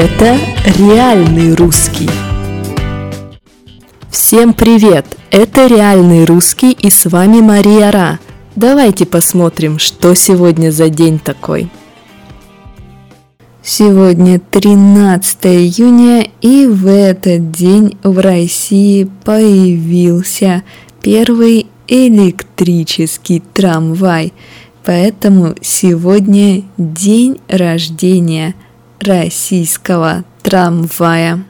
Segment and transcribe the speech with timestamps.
[0.00, 0.38] Это
[0.78, 2.08] реальный русский.
[4.08, 5.04] Всем привет!
[5.32, 8.20] Это реальный русский и с вами Мария Ра.
[8.54, 11.68] Давайте посмотрим, что сегодня за день такой.
[13.60, 20.62] Сегодня 13 июня, и в этот день в России появился
[21.02, 24.32] первый электрический трамвай.
[24.84, 28.54] Поэтому сегодня день рождения
[29.00, 31.44] российского трамвая.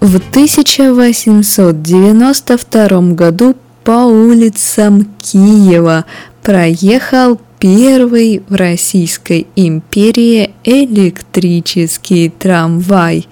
[0.00, 6.06] В 1892 году по улицам Киева
[6.42, 13.28] проехал первый в Российской империи электрический трамвай.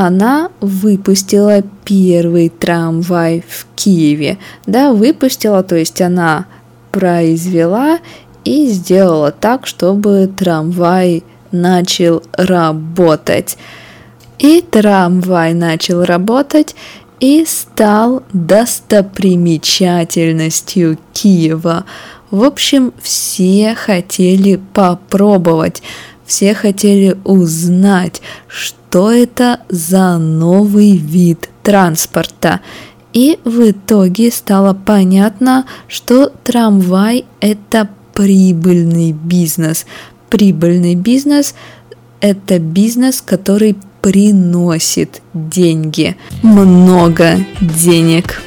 [0.00, 4.38] Она выпустила первый трамвай в Киеве.
[4.64, 6.46] Да, выпустила, то есть она
[6.92, 7.98] произвела
[8.44, 13.58] и сделала так, чтобы трамвай начал работать.
[14.38, 16.76] И трамвай начал работать
[17.18, 21.84] и стал достопримечательностью Киева.
[22.30, 25.82] В общем, все хотели попробовать,
[26.24, 28.22] все хотели узнать,
[28.88, 32.60] что это за новый вид транспорта.
[33.12, 39.84] И в итоге стало понятно, что трамвай– это прибыльный бизнес.
[40.30, 41.54] Прибыльный бизнес–
[42.20, 48.40] это бизнес, который приносит деньги, много денег.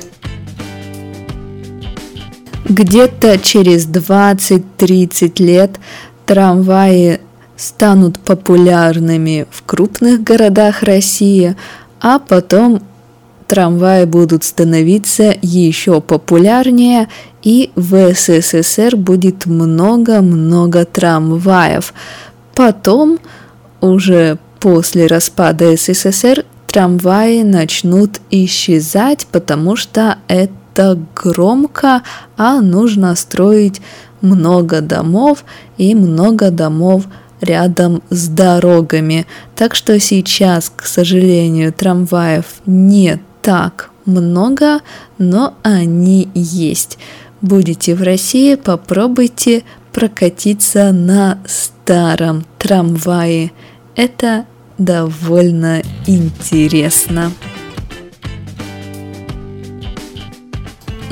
[2.68, 5.80] Где-то через 20-30 лет
[6.26, 7.20] трамваи
[7.62, 11.56] станут популярными в крупных городах России,
[12.00, 12.82] а потом
[13.48, 17.08] трамваи будут становиться еще популярнее,
[17.44, 21.94] и в СССР будет много-много трамваев.
[22.56, 23.20] Потом
[23.82, 32.04] уже После распада СССР трамваи начнут исчезать, потому что это громко,
[32.38, 33.82] а нужно строить
[34.22, 35.46] много домов
[35.80, 37.06] и много домов
[37.42, 39.26] рядом с дорогами.
[39.56, 44.80] Так что сейчас, к сожалению, трамваев не так много,
[45.18, 46.98] но они есть.
[47.42, 53.52] Будете в России, попробуйте прокатиться на старом трамвае.
[53.96, 54.46] Это
[54.78, 57.32] довольно интересно.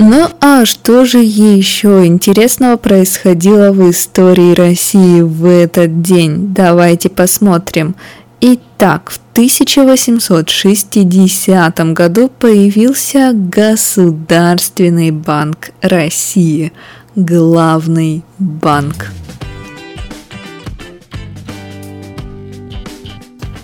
[0.02, 6.54] Ну а что же еще интересного происходило в истории России в этот день?
[6.54, 7.94] Давайте посмотрим.
[8.40, 16.72] Итак, в 1860 году появился Государственный банк России,
[17.14, 19.12] главный банк.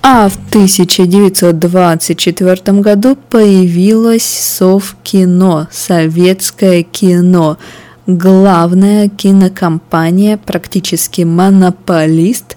[0.08, 7.58] А в 1924 году появилось Совкино, советское кино,
[8.06, 12.56] главная кинокомпания, практически монополист.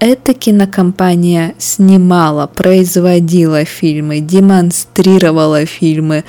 [0.00, 6.24] Эта кинокомпания снимала, производила фильмы, демонстрировала фильмы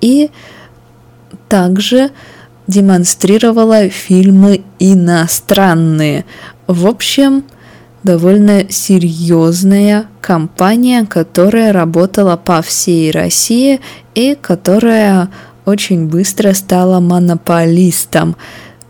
[0.00, 0.32] и
[1.48, 2.10] также
[2.66, 6.24] демонстрировала фильмы иностранные.
[6.66, 7.44] В общем,
[8.06, 13.82] довольно серьезная компания, которая работала по всей России
[14.14, 15.28] и которая
[15.66, 18.36] очень быстро стала монополистом.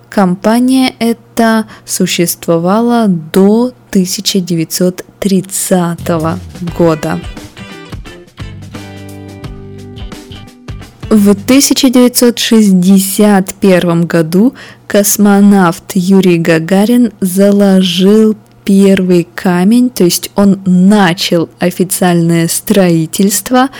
[0.08, 5.98] Компания эта существовала до 1930
[6.78, 7.18] года.
[11.08, 14.54] В 1961 году
[14.86, 18.36] космонавт Юрий Гагарин заложил
[18.66, 23.70] первый камень, то есть он начал официальное строительство,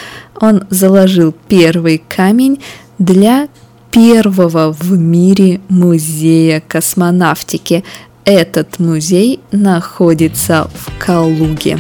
[0.40, 2.60] он заложил первый камень
[2.98, 3.48] для
[3.90, 7.82] первого в мире музея космонавтики.
[8.24, 11.78] Этот музей находится в Калуге.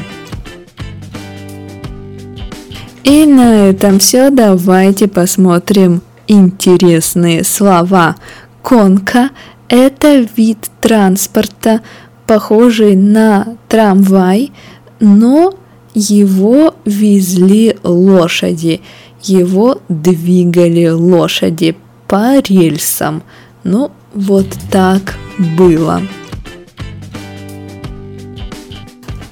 [3.04, 4.30] И на этом все.
[4.30, 8.16] Давайте посмотрим интересные слова.
[8.62, 9.30] Конка–
[9.68, 11.82] это вид транспорта,
[12.26, 14.52] похожий на трамвай,
[15.00, 15.54] но
[15.94, 18.80] его везли лошади,
[19.22, 21.76] его двигали лошади
[22.06, 23.22] по рельсам.
[23.64, 25.16] Ну, вот так
[25.56, 26.02] было.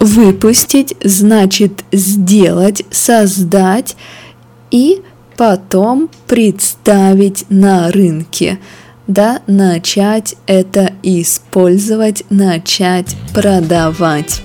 [0.01, 3.97] Выпустить значит сделать, создать
[4.71, 5.03] и
[5.37, 8.59] потом представить на рынке.
[9.07, 14.41] Да, начать это использовать, начать продавать.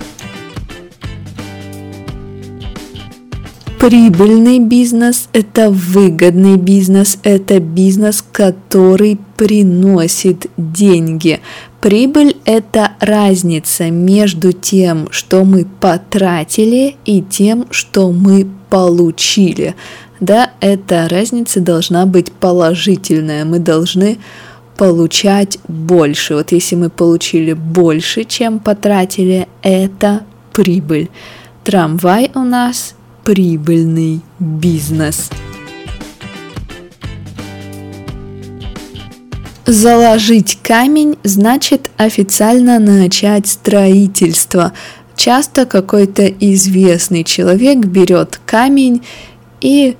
[3.78, 11.40] Прибыльный бизнес– это выгодный бизнес, это бизнес, который приносит деньги.
[11.80, 19.74] Прибыль– это разница между тем, что мы потратили, и тем, что мы получили.
[20.20, 23.46] Да, эта разница должна быть положительная.
[23.46, 24.18] Мы должны
[24.80, 26.36] получать больше.
[26.36, 30.22] Вот если мы получили больше, чем потратили, это
[30.54, 31.10] прибыль.
[31.64, 35.28] Трамвай у нас прибыльный бизнес.
[39.66, 44.72] Заложить камень значит официально начать строительство.
[45.14, 49.04] Часто какой-то известный человек берет камень
[49.60, 49.98] и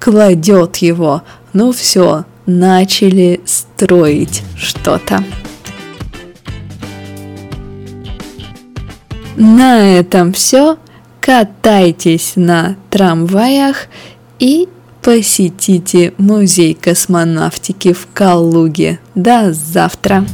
[0.00, 1.24] кладет его.
[1.52, 5.24] Ну все, начали строить что-то.
[9.36, 10.78] На этом все.
[11.20, 13.86] Катайтесь на трамваях
[14.38, 14.68] и
[15.00, 19.00] посетите музей космонавтики в Калуге.
[19.14, 20.24] До завтра!